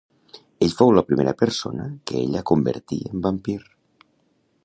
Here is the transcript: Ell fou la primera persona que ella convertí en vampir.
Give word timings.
Ell 0.67 0.71
fou 0.79 0.93
la 0.99 1.03
primera 1.09 1.33
persona 1.41 1.85
que 2.11 2.17
ella 2.23 2.43
convertí 2.53 2.99
en 3.13 3.23
vampir. 3.29 3.59